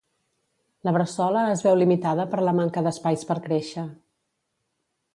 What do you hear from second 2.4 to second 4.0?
la manca d'espais per créixer.